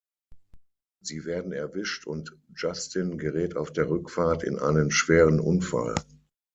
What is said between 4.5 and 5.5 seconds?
einen schweren